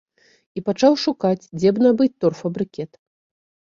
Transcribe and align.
І 0.59 0.63
пачаў 0.69 0.93
шукаць, 1.03 1.47
дзе 1.59 1.69
б 1.75 1.85
набыць 1.89 2.11
торфабрыкет. 2.25 2.91